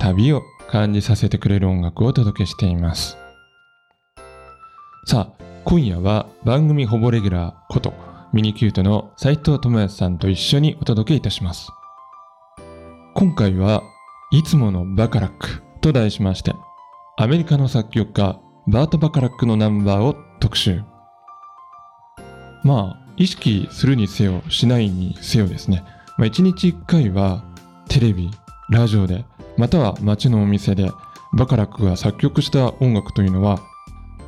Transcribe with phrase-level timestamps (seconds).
[0.00, 3.16] 旅を感じさせてくれる音楽をお届けしています。
[5.06, 7.92] さあ、今夜は番組ほぼレギュラーこと
[8.32, 11.70] ミニキュートの斉藤智康さんと一緒にお届けいたします。
[13.14, 13.82] 今回は
[14.30, 16.54] いつものバカラックと題しまして、
[17.18, 20.82] アメリカの作曲家バート・バカラックのナンバーを特集。
[22.62, 25.84] まあ、意識するにせよ、しないにせよですね。
[26.16, 27.42] まあ、一日一回は、
[27.88, 28.30] テレビ、
[28.70, 29.24] ラジオで、
[29.56, 30.90] または街のお店で、
[31.34, 33.60] バカラックが作曲した音楽というのは、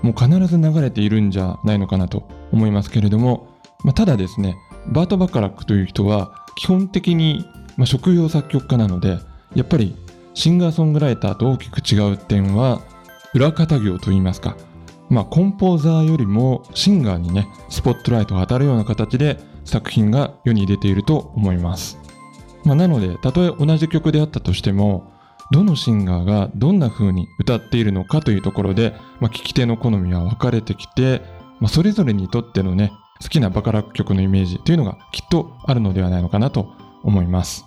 [0.03, 3.49] もう必ず流れているんじゃないのかなと思いますけれども、
[3.83, 7.45] まあ、ただですね、バート・バカラックという人は、基本的に、
[7.77, 9.19] ま、職業作曲家なので、
[9.55, 9.97] やっぱり
[10.35, 12.83] シンガーソングライターと大きく違う点は、
[13.35, 14.57] 裏方業といいますか、
[15.11, 21.99] まあ、コンポーザーよりもシンガーにねスポットライトが当たるような形で作品が世に出ていると思います、
[22.65, 25.13] まあ、なのでたとえ同じ曲であったとしても
[25.51, 31.23] どのシンガーがどんな風に歌っているのかというところで、まあ、聴き手の好みは分かれてきて、
[31.61, 32.93] まあ、それぞれにとってのね
[33.23, 36.73] 好きなバカラック曲のイメージというのがきっとあるのではないのかなと
[37.03, 37.67] 思います。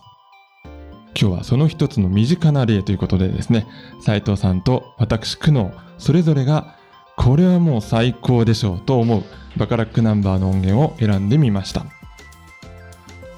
[1.20, 3.66] 今日はその一つの身近な例ということでですね
[4.02, 6.76] 斉藤さんと私久能それぞれが
[7.16, 9.24] これはもう最高でしょうと思う
[9.58, 11.86] バカラックナンバーの音源を選んでみました。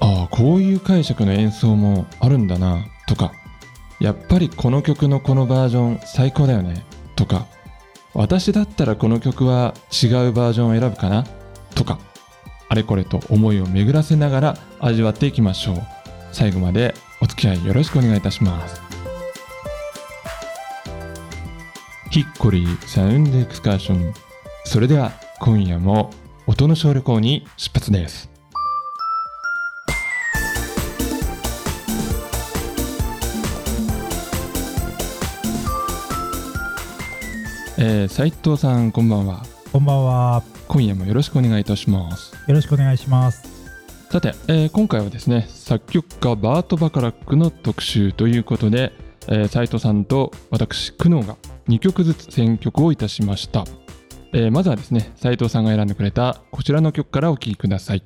[0.02, 3.32] ああこういう解釈の演奏もあるんだなとか
[4.00, 6.84] やっぱりこの曲のこのバージョン最高だよね。
[7.16, 7.46] とか
[8.14, 11.24] 私だったらこの曲は違うバージョンを選ぶかな。
[11.74, 11.98] とか
[12.68, 15.82] あれこれと思いを巡らせながら味わっていきましょう。
[16.32, 18.80] 最後までお付き合いよろしくお願いいたします。
[22.10, 24.14] ヒッコリーサウンドエクスカーション。
[24.64, 26.10] それでは今夜も
[26.46, 28.30] 音の小旅行に出発です。
[37.82, 39.42] えー、斉藤さんこんばんは。
[39.72, 40.42] こんばんは。
[40.68, 42.34] 今夜もよろしくお願いいたします。
[42.46, 43.42] よろしくお願いします。
[44.10, 48.92] さて、えー今回はですね作曲家バート・バカラックの特集ということで、
[49.28, 51.36] えー、斉藤さんと私久能が
[51.68, 53.64] 2曲ずつ選曲をいたしました、
[54.34, 58.02] えーまずはですね斉藤さんが選んでくれたこちらの曲からお聴きください、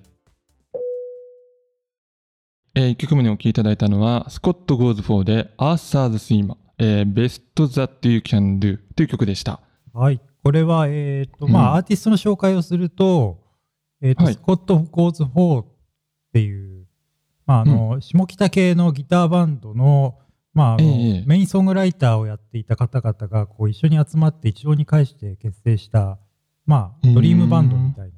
[2.76, 9.60] え1曲目にお聴きいただいたのは Scott Goes For で Arthur's Theme、えー、Best That You Can Do という曲でした。
[9.92, 10.20] はい。
[10.42, 11.66] これは、えっ、と、まうん。
[11.66, 13.40] あ、アーティストの紹介をすると、
[14.02, 14.34] えっ、と、はい。
[14.34, 15.66] Scott Goes For っ
[16.32, 16.86] ていう、
[17.46, 20.18] まあ、あの、下北系のギターバンドの、
[20.52, 26.18] まあ、ええメインソングライターをやっていた方々が、こう、一緒に集まって一堂に会して結成した、
[26.64, 28.12] まあ、ドリームバンドみたい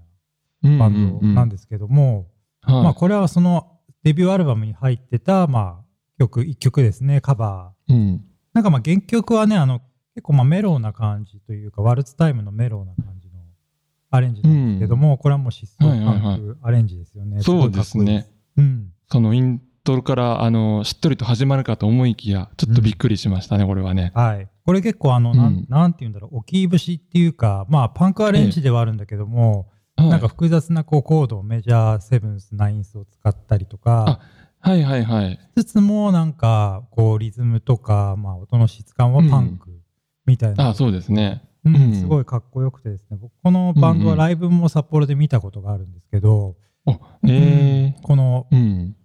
[0.63, 2.29] なバンドなんでですけども、
[2.63, 5.85] まあ、これはそのデビューアルバムに入ってた、まあ、
[6.19, 8.21] 曲、一曲ですね、カバー。
[8.57, 9.81] うんなんかまあ原曲はね、あの、
[10.15, 13.35] 結構まあメロウな感じというか、ワルツタイムのメロウな感じの
[14.11, 17.43] アレンジなんですけども、これはもう疾走はいはいはいパンクアレンジですよね。
[17.43, 18.27] そうですね。
[18.57, 18.93] うん。
[19.11, 24.13] そのイントロからあのしっとりと始まるかと思いきやちょっとびっくりしましたね、これはね。
[24.15, 24.49] はい。
[24.65, 34.21] これ結構あの、なうんん、なんて言うんだろう、置き節っていうか、まあパンクアレンジではあるんだけども、はいなんか複雑なこうコードをメジャーセブンス、ナインスを使ったりとか、
[34.67, 35.39] はいはいはい。
[35.57, 39.71] つつもなんかこうリズムとか、まあ音の質感はパンク
[40.27, 41.43] みたいなあそうですね。
[41.65, 46.57] うんうんすごいかっこよくてですね、僕このバンドはライブも札幌で見たことがあるんですけど、
[46.87, 46.99] うん
[48.03, 48.97] このー、うん。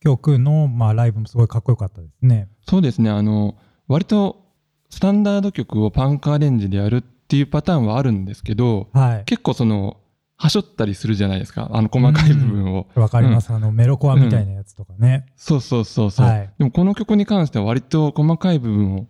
[0.00, 2.48] 曲の、まあ、ライブもすごいかっこよかったですね。
[2.66, 3.10] そうですね。
[3.10, 3.56] あの
[3.88, 4.44] 割と
[4.90, 9.24] スタンダード曲をパンクアレンジでやるっていうパターンはあるんですけど、はい。
[9.24, 9.98] 結構その
[10.40, 11.68] はしょったりするじゃないですか。
[11.72, 12.86] あの細かい部分を。
[12.94, 15.26] わかります、あのメロコアみたいなやつとかね。
[15.36, 19.08] そうそうそうそう、はいでもこの曲に関しては割と細かい部分を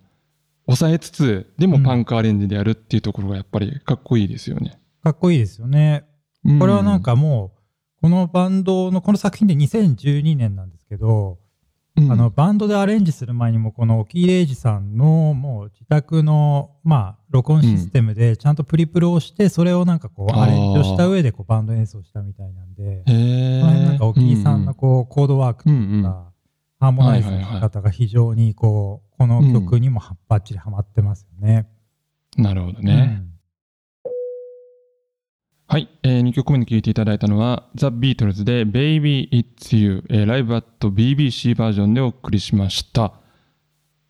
[0.67, 4.81] 抑えつつ、でもパンクアレンジでやるっていうところがやっぱりかっこいいですよね。
[5.03, 6.07] かっこいいですよね。
[6.59, 11.37] これはなんかもう、このバンドのこの作品で2012年なんですけど、うん、
[12.11, 23.61] あのバンドでアレンジする前にもこの沖井礼二さんのもう自宅のまあ録音システムでちゃんとプリプルをしてそれをなんかこうアレンジをした上でこうバンド演奏したみたいなんでへー。
[23.61, 26.03] この辺なんか沖井さんのこうコードワークとうんうん。
[26.03, 26.33] か
[26.81, 31.69] ハーモナイズの仕方が非常にこうこの曲にもはバッチリハマってますよね。
[32.37, 33.25] なるほどね。
[35.71, 43.13] はい、えー、2曲目に聴いていただいたのは、ザ・ビートルズで Baby It's You、えー、 Live at BBC バージョンでお送りしました。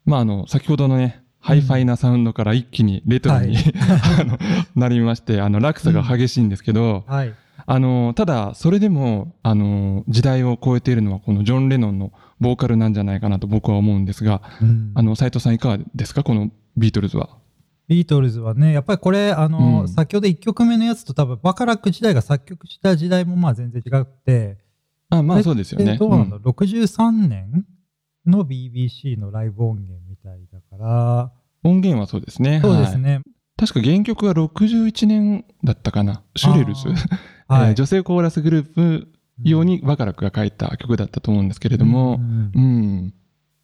[0.04, 3.74] まあ、あの、先ほどのね、ハイファイなサウンドから一気にレトロに、はい
[4.20, 4.38] あの
[4.76, 7.34] なりまして、あの、落差が激しいんですけど、はい。
[7.66, 17.30] あの、ただ、それでも、あの、時代を超えているのは、このジョン・レノンのボーカルなんじゃないかなと僕は思うんですが、うんあの、斉藤さんいかがですかこのビートルズは？
[17.88, 24.58] ビートルズはね、やっぱりこれ、あの、うん先ほど1曲目のやつと多分、バカラック時代が作曲した時代もまあ全然違くて、
[25.10, 25.92] あ、まあそうですよね。
[25.92, 26.38] でどうなんだ、う？
[26.38, 27.64] ん63年
[28.26, 31.32] の BBC のライブ音源みたいだから、
[31.64, 32.52] 音源はそうですね。
[32.52, 33.22] はいそうですね。
[33.56, 36.22] 確か原曲は61年だったかな？
[36.36, 36.88] シュレルズ？
[37.48, 37.68] はい。
[37.70, 39.08] えー女性コーラスグループ
[39.42, 43.14] 用にバカラックが書いた曲だったと思うんですけれどもう、んうん。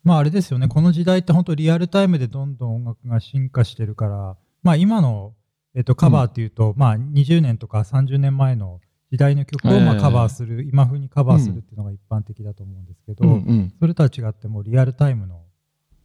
[0.05, 5.33] まああれですよね、この時代って本当リアルタイムでどんどん音楽が進化してるから、まあ今の、
[5.75, 8.81] えっと、カバーっていうと、まあ20年とか30年前の
[9.11, 13.73] 時代の曲をまあええカバーする、今風にカバーするっていうのが一般的だと思うんですけど、うんうん。
[13.81, 15.41] それとは違ってもうリアルタイムの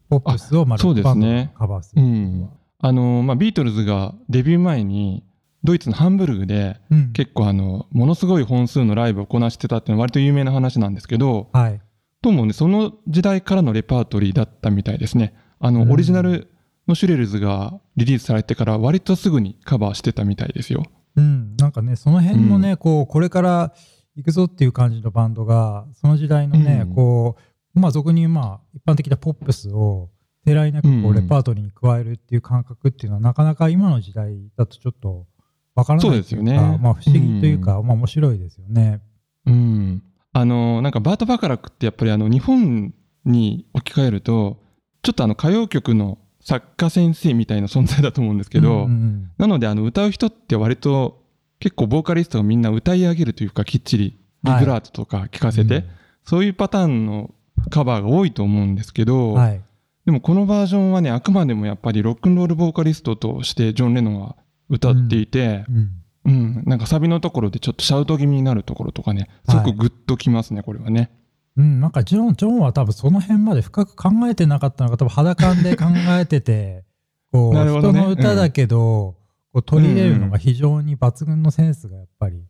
[0.09, 2.49] ポップスをまあカバーするっていうのは。
[2.81, 5.25] あの、まあ、ビートルズがデビュー前に、
[5.63, 11.81] ドイツのハンブルグで、うん結構あの、ものすごい本数のライブをこなしてたっていうのは割と有名な話なんですけど、はい。
[12.21, 15.33] どうもね、その時代からのレパートリーだったみたいですね。
[15.57, 16.51] あの、うんオリジナル
[16.86, 20.83] のシュレルズがリリースされてから割とすぐにカバーしてたみたいですよ。
[21.16, 23.74] うん、なんかね、その辺のね、こう、これから
[24.18, 27.38] 行くぞっていう感じのバンドが、その時代のね、うんこ
[27.74, 30.10] う、まあ、俗に言う、まあ、一般的なポップスを、
[30.45, 35.25] てらいなくこうんう、レパートリーに加えるっていう感覚っていうのは、なかなか今の時代だとちょっと、
[35.74, 39.01] わからないというか、ですよねまあ、不思議というか、まあ、面白いですよね。
[39.45, 40.04] うん。
[40.33, 42.93] あの、なんかバート・バカラックってやっぱりあの、日本
[43.25, 44.61] に置き換えると、
[45.01, 51.23] ちょっとあの、歌謡曲の作家先生みたいな存在だと思うんですけど、うんうんなのであの、歌う人って割と
[51.59, 55.83] 結構ボーカリストがみんな歌い上げるというか、きっちりビブラートとか聞かせて、うん
[56.29, 57.33] そういうパターンの
[57.71, 59.61] カバーが多いと思うんですけど、はい。
[60.05, 64.35] でもこのバージョンはね、あくまでもやっぱりロックンロールボーカリストとしてジョン・レノンは
[64.69, 65.89] 歌っていて、うんうん、
[66.24, 71.12] なんかサビのところでちょっとシャウト気味になるところとかね、すごくグッときますね、これはね。
[71.57, 75.86] うん、なんかジョン、ジョンは多分その辺まで深く考えてなかったのか、多分肌感で考
[76.19, 76.86] えてて、
[77.31, 79.16] こう、ね人の歌だけど、
[79.51, 82.44] こう取り入れるのが非常に抜群のセンスがやっぱり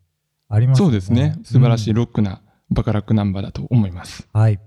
[0.50, 1.40] ありますそうですね。
[1.44, 4.28] 素晴らしいうんロックなバカラックナンバーだと思います。
[4.34, 4.60] はい。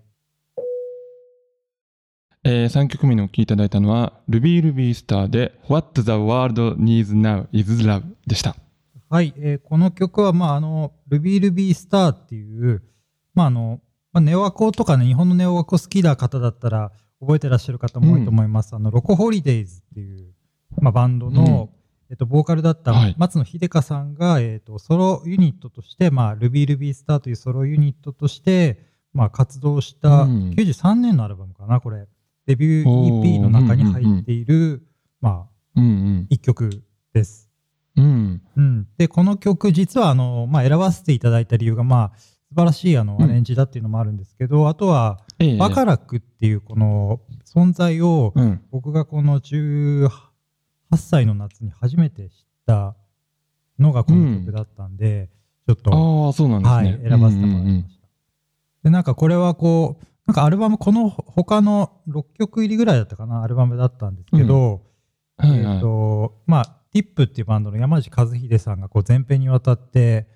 [2.44, 8.56] えー、3曲目にお聴きいただいたのは、Ruby Ruby Star で What the World Needs Now is Love でした。
[9.12, 12.82] はい、えーこの曲は、まあ、あの、Ruby Ruby Star っていう、
[13.34, 18.74] まあ、あの、まあ、ネオワコとかね、日本のネオワコ好きな方だったら、覚えてらっしゃる方も多いと思います。
[18.74, 20.32] あの、ロコホリデイズっていう、
[20.80, 21.68] まあ、バンドの、
[22.08, 28.78] えっと、ボーカルだったはい松野秀香さんが、えっと、ソロユニットとして、まあ、Ruby Ruby Star というソロユニットとして、
[29.12, 32.06] まあ、活動した、うん93年のアルバムかな、これ。
[32.46, 34.86] デビュー EP の中に入っている、
[35.20, 36.82] まあ、うん一曲
[37.12, 37.51] です。
[38.56, 38.64] うん。
[38.64, 38.70] うん。
[38.70, 48.60] うん、でこの曲実はあの、まあ、選ばせていただいた理由が、まあ、素晴らしいあのうんアレンジだっていうのもあるんですけど、あとはええバカラックっていうこの存在をうん。
[48.70, 50.08] 僕がこの18
[50.96, 52.94] 歳の夏に初めて知った
[53.78, 55.30] のがこの曲だったんで、
[55.66, 57.08] ちょっと、ああ、そうなんですはい、ね。
[57.08, 58.08] 選ばせてもらいうんました。
[58.84, 70.26] でなんかこれはこうなんかアルバムこの他の6曲入りぐらいだったかなアルバムだったんですけど、うんはいはいえっ、と、まあ、ティップっていうバンドの山地和秀さんがこう前編にわたって、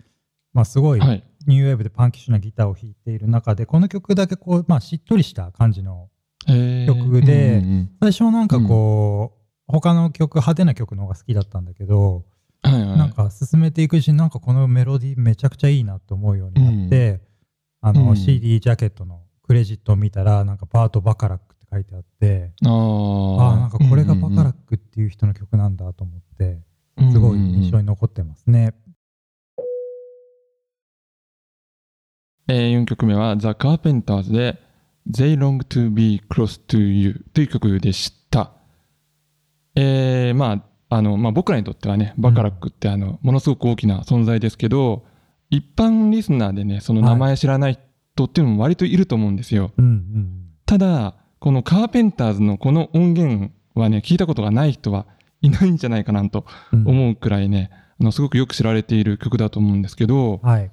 [0.52, 1.25] まあ、すごいはい。
[1.46, 6.08] ニューウェーブでパンキッシュなギターを弾いている中で、この曲だけこう、まあ、しっとりした感じの、
[6.48, 7.62] えー曲で
[8.00, 9.32] 最初はなんかこ
[9.68, 12.25] う、他の曲、派手な曲の方が好きだったんだけど。
[12.62, 17.20] なんか進めていくうちになんかこのメロディーめちゃくちゃいいなと思うようになって、
[17.80, 26.59] あの、うん CD ジャケットのクレジットを見たら、なんかパートバカラック書いてあって、あああ、なんかこれがバカラックっていう人の曲なんだと思って、
[26.97, 28.75] クすごい印象に残ってますね。
[32.49, 34.59] えー、4曲目は The Carpenters で
[35.11, 38.52] They Long to Be Close to You という曲でした。
[39.75, 45.04] えー、まあ、あの、まあ、僕らにとってはね、バカラックってあの、ものすごく大きな存在ですけど、
[45.50, 47.78] 一般リスナーでね、その名前知らない
[48.14, 49.73] 人っていうのも割といると思うんですよ。
[49.76, 51.14] うんうんただ、
[51.46, 55.06] このカーペンターズのこの音源はね、聞いたことがない人は
[55.42, 56.88] いないんじゃないかなとうん。
[56.88, 60.72] 思うくらいね、あの、すごくよく知られている曲だと思うんですけど、はい。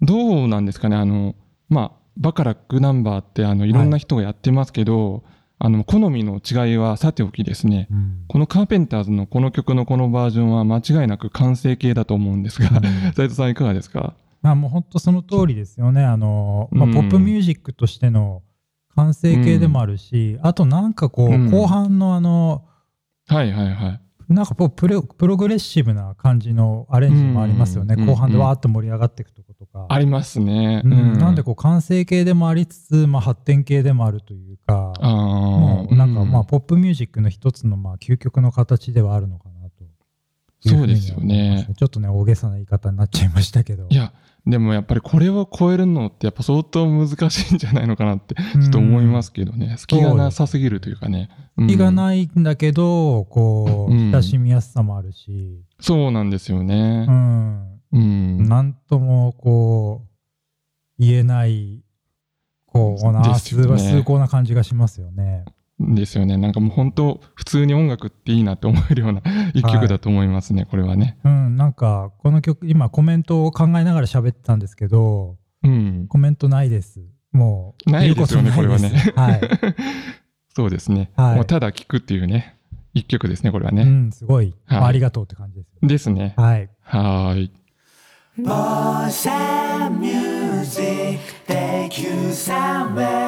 [0.00, 1.34] どうなんですかね、あの、
[1.68, 5.24] まあ、バカラックナンバーって、あの、いろんな人がやってますけど、
[5.58, 12.70] あの、好みの違いはさておきですね、うんこのカーペンターズのこの曲のこのバージョンは間違いなく完成形だと思うんですが、
[13.14, 14.14] 斉藤さんいかがですか？
[14.40, 16.02] まあもう本当その通りですよね。
[16.02, 18.40] あの、まあ、うんポップミュージックとしての
[18.98, 22.64] 完成形でもあるし、あとなんかこう、うん後半のあの、
[23.28, 24.00] はいはいはい。
[24.28, 27.94] なんかこうプロプログレッシブな感じのアレンジもありますよね。
[27.96, 29.86] うん後半でわーっと盛り上がっていくとことか。
[29.88, 30.82] ありますね。
[30.84, 39.57] うんなんでこう完成形でもありつつ、まあ、発展形でもあるというか、もうなんかまあうんポップミュージックの一つのまあ究極の形ではあるのかな
[40.60, 43.86] そうですよねちょっとね大げさな言い方になっちゃいましたけど。
[43.90, 44.12] いや、
[44.46, 49.76] でもやっぱりこれを超えるのってやっぱ相当難しいんじゃないのかなってちょっと思いますけどね。
[49.78, 51.28] 隙がなさすぎるというかね。
[51.68, 51.92] 気がい。
[51.92, 57.04] ないんだけど、こう、うん親しみやすさもあるし、そうなんですようね。
[57.04, 58.48] ん、うん。
[58.48, 61.82] なんともこう、言えない、
[62.66, 65.44] こうな、ね崇高な感じがしますよね。
[65.80, 66.36] ですよね。
[66.36, 69.22] なんかもう本当、普通に音楽っていいなって思えるような
[69.54, 71.18] 一曲だと思いますね、これはね。
[71.24, 76.06] うん、なんか、この曲、今コメントを考えながら喋ってたんですけど、うん。
[76.08, 77.00] コメントないです。
[77.32, 79.40] もう、ないですよねここれはねはい。
[80.54, 81.10] そうですね。
[81.14, 82.56] はいもうただ聴くっていうね、
[82.94, 83.84] 一曲ですね、これはうね。
[83.84, 85.86] ん、すごい、はいまあありがとうって感じです。
[85.86, 86.34] ですね。
[86.36, 86.68] はい。
[86.82, 87.52] はーい。
[88.40, 93.27] Bossa music take you somewhere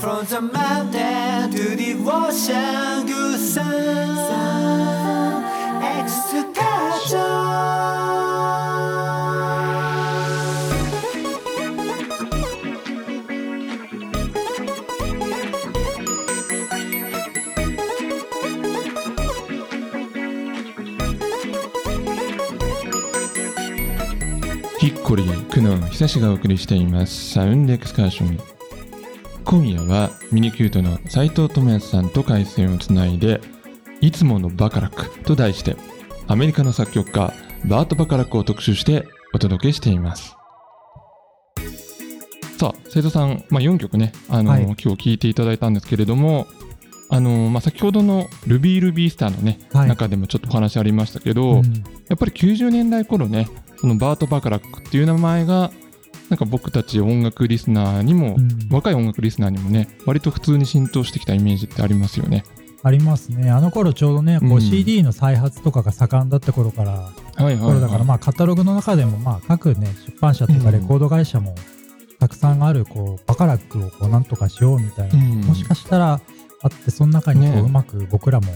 [0.00, 4.24] From the mountain to the ocean Good sun
[5.98, 7.44] excursion
[24.78, 27.32] ヒッコリー、クノン、久しがお送りしています。
[27.32, 28.53] サウンドエクスカーション。
[29.54, 33.40] 今夜はミニキュートの斉藤智康さんと回線をつないで、
[34.00, 35.76] いつものバカラックと題して、
[36.26, 37.32] アメリカの作曲家、
[37.64, 40.34] バート・バカラックを特集してお届けしています。
[42.58, 44.64] さあ、斉藤さん、まあ、4曲ね、あの、はい。
[44.64, 46.48] 今日聴いていただいたんですけれども、
[47.08, 49.88] あのまあ、先ほどのルビー・ルビースターのね、はい。
[49.88, 51.62] 中でもちょっとお話ありましたけど、うん。
[52.08, 53.46] やっぱり90年代頃ね、
[53.76, 55.70] そのバート・バカラックっていう名前が、
[56.30, 62.44] なんか僕たち音楽リスナーにも、うん若い音楽リスナーにもね、割と普通に浸透してきたイメージってありますよね。
[62.82, 63.50] ありますね。
[63.50, 67.64] あの頃ちょうどね、こうんう CD の再発とかが盛んだった頃から、はいはい、はい。
[67.66, 71.54] 頃だからまあカタログの中でもまあ各ね出版社とかうんレコード会社も
[72.18, 76.20] たくさんあるこうバカラックをこうなんとかしようみたいな、うんもしかしたら
[76.62, 78.48] あってその中にこねううまく僕らも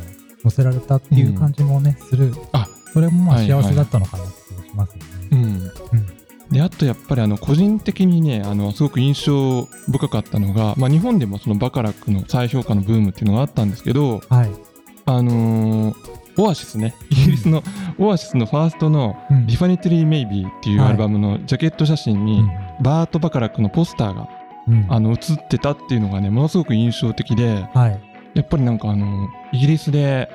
[0.42, 5.02] 載せられたっていう感じもね、するあそれもまあ幸せだったのかなって気がしますよね。
[5.32, 6.17] うん。
[6.50, 14.50] で、あとやっぱりあの、個人的にね、あの、すごく印象深かったのが、まあ日本でもそのバカラックの再評価のブームっていうのがあったんですけど、はい、
[15.06, 17.64] あのーオアシスね、イギリスの
[17.98, 19.46] オアシスのファーストのうん。
[19.48, 22.48] リファニテリー・メイビーっていうアルバムのジャケット写真に、
[22.80, 24.28] バート・バカラックのポスターが
[24.88, 28.00] あの映ってたっていうのがねものすごく印象的ではい。
[28.34, 30.30] やっぱりなんかあのイギリスで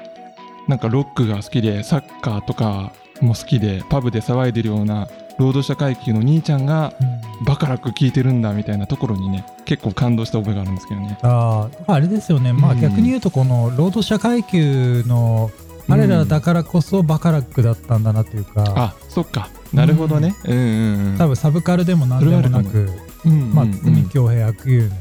[0.67, 2.91] なんかロックが好きでサッカーとか
[3.21, 5.07] も好きでパブで騒いでるような
[5.39, 7.23] 労働者階級の兄ちゃんがうん。
[7.45, 11.17] バカラック聴いてるんだみたいなところにね結構感動した覚えがあるんですけどね。
[11.23, 12.79] あーあれですよね、まあ、うん。
[12.79, 15.51] 逆に言うとこの労働者階級の
[15.87, 19.49] 彼らだからこそバカラックだったんだなっていうか、あそっか。
[19.73, 20.35] なるほどね。
[20.45, 20.57] うん。
[20.57, 21.17] うんうん。
[21.17, 22.89] 多分サブカルでも何でもなく、
[23.23, 24.95] 堤恭平悪友の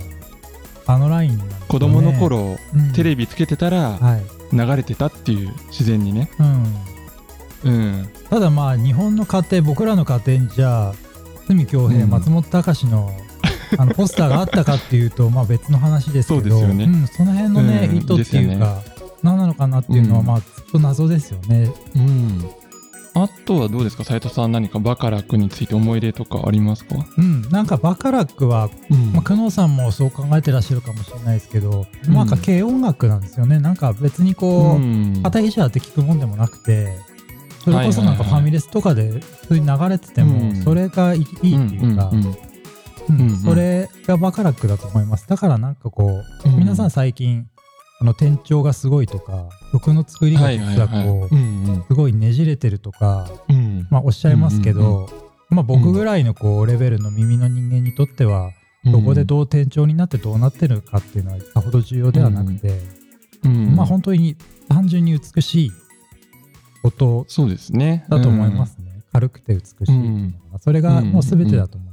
[0.87, 1.45] あのラインね。
[1.69, 2.93] 子供の、頃、うん。
[2.93, 4.23] テレビつけてたらはい。
[4.57, 6.31] 流れてたっていう自然にね。
[6.39, 6.75] うん、
[7.65, 8.09] うん。
[8.31, 10.95] ただまあ日本の家庭僕らの家庭にじゃあ
[11.47, 12.11] 堤恭平、うん。
[12.11, 13.11] 松本隆の
[13.79, 16.87] あのポスターがあったかっていうとまあ別の話ですけどそうですよね。
[16.87, 18.83] ん、その辺のね、うん意図っていうか、
[19.23, 20.27] 何なのかなっていうのはうん。
[20.27, 21.71] まあずっと謎ですよね。
[21.97, 22.45] うん。
[23.15, 24.05] あとはどうですか？
[24.05, 26.97] 斉藤さん何かバカラックについて思い出とかありますか？
[27.19, 29.13] うん、なんかバカラックは、うん。
[29.13, 32.15] まあ、久能さんもそう考えてらっしゃるかもしれないですけど、うん。
[32.15, 33.59] なんか軽音楽なんですよね。
[33.59, 35.21] なんか別にこう、うん。
[35.23, 36.97] 肩ひじ当て聞くもんでもなくて
[37.65, 40.57] それこそなんかファミレスとかで普通に流れてても、うん。
[40.57, 42.11] それがいいっていうか、
[43.45, 45.29] それがバカラックだと思います。
[45.29, 46.57] だからなんかこう、うん。
[46.57, 47.47] 皆さん最近
[48.01, 53.31] あの転調がすごいとか曲の作りがはい実はこう、すごいねじれてるとか、
[53.91, 55.07] まあ、おっしゃいますけど、
[55.51, 58.51] うんまあ、僕ぐらいのこうレベルの耳の人間にとっては、
[58.85, 62.81] どこでどう転調になってどうなってるかっていうのはさほど重要ではなくて、
[63.45, 63.77] うん。
[63.77, 64.37] まあ本当に
[64.69, 65.73] 単純に美しい
[66.83, 68.05] ことそうですね。
[68.09, 71.93] だと思いますね、うん、軽くて美しい、うん、それがもう全てだと思いま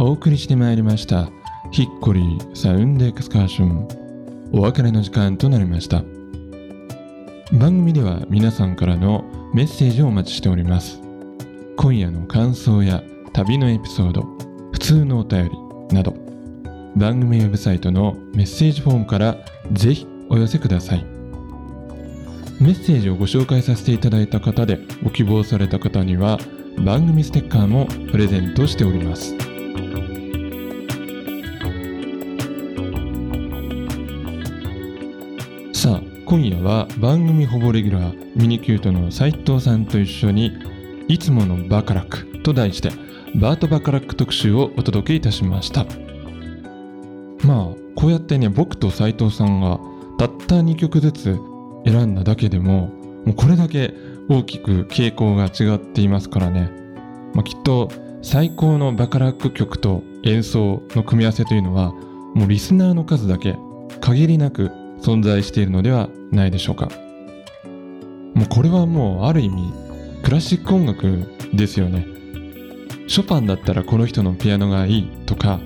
[0.00, 1.28] お送りしてまいりました
[1.70, 3.88] 「ヒッコリーサウンドエクスカーション」
[4.52, 6.17] お別れの時間となりました。
[7.58, 11.00] 番組では皆さんからのメッセージをお待ちしております。
[11.76, 14.22] 今夜の感想や旅のエピソード
[14.70, 15.50] 普通のお便
[15.90, 16.14] りなど
[16.94, 19.36] 番組ウェブサイトのメッセージフォームから
[19.72, 21.04] ぜひお寄せください。
[22.60, 26.38] メッセージをご紹介させていただいた方でご希望された方には
[26.84, 29.47] 番組ステッカーもプレゼントしております。
[36.28, 40.52] 今夜は番組ほぼレギュラーミニキュートの斉藤さんと一緒に
[41.08, 42.90] 「いつものバカラック」と題して
[43.34, 45.86] バート・バカラック特集をお届けいたしました。
[47.46, 49.80] まあこうやってね僕と斉藤さんが
[50.18, 51.38] たった2曲ずつ
[51.86, 52.90] 選んだだけでも
[53.24, 53.94] もうこれだけ
[54.28, 56.70] 大きく傾向が違っていますからね、
[57.32, 57.88] まあ、きっと
[58.20, 61.94] 最高のバカラック曲と演奏の組み合わせというのは
[62.34, 63.56] もうリスナーの数だけ
[64.02, 64.70] 限りなく
[65.00, 66.88] 存在しているのではないでしょうか。
[68.34, 69.72] もうこれはもうある意味
[70.22, 72.06] クラシック音楽ですよね。
[73.08, 75.60] ショパンだったらこの人のピアノがいいとか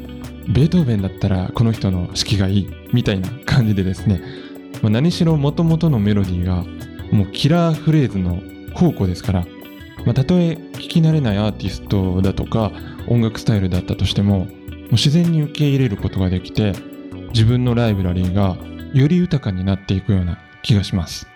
[0.49, 4.23] ベートーベンだったらこの人の指揮がいいみたいな感じでですね、
[4.81, 6.65] まあ、何しろ元々のメロディーが
[7.13, 8.41] もうキラーフレーズの
[8.75, 9.47] 宝庫ですから、
[10.05, 12.73] まあ、たとえ聞き慣れないアーティストだとか
[13.09, 14.49] 音楽スタイルだったとしてももう
[14.93, 16.73] 自然に受け入れることができて
[17.33, 18.57] 自分のライブラリーが
[18.93, 21.29] より豊かになっていくような気がします。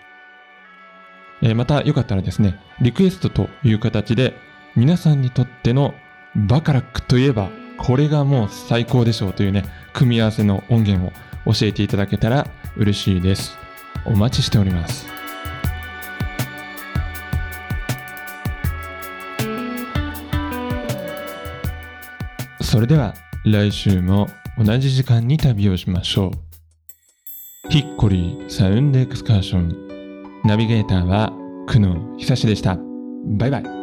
[1.41, 4.33] えまたよかったらですね、リクエストという形で
[4.75, 5.93] 皆さんにとっての
[6.35, 13.57] バカラックといえばこれがもう最高でしょうというね、組み合わせの音源を教えていただけたら嬉しいです。
[14.05, 15.07] お待ちしております。
[22.61, 23.13] それでは
[23.45, 26.46] 来週も同じ時間に旅をしましょう。
[27.69, 31.33] ヒッコリーサウンドエクスカーションナビゲーターは
[31.67, 32.79] 久野久志でした。
[33.25, 33.76] バイバイ。